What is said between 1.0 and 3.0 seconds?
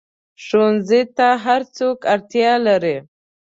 ته هر څوک اړتیا لري